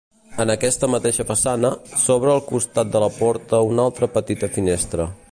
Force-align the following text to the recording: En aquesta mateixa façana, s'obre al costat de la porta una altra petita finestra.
En 0.43 0.51
aquesta 0.51 0.87
mateixa 0.93 1.25
façana, 1.31 1.71
s'obre 2.05 2.33
al 2.35 2.41
costat 2.47 2.89
de 2.95 3.01
la 3.05 3.11
porta 3.21 3.63
una 3.75 3.85
altra 3.91 4.09
petita 4.17 4.51
finestra. 4.57 5.07